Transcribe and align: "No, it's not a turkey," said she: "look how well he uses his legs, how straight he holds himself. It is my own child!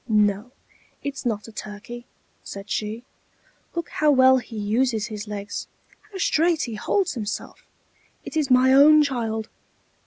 "No, 0.09 0.51
it's 1.03 1.27
not 1.27 1.47
a 1.47 1.51
turkey," 1.51 2.07
said 2.43 2.71
she: 2.71 3.03
"look 3.75 3.89
how 3.89 4.09
well 4.09 4.37
he 4.39 4.57
uses 4.57 5.05
his 5.05 5.27
legs, 5.27 5.67
how 6.11 6.17
straight 6.17 6.63
he 6.63 6.73
holds 6.73 7.13
himself. 7.13 7.63
It 8.25 8.35
is 8.35 8.49
my 8.49 8.73
own 8.73 9.03
child! 9.03 9.47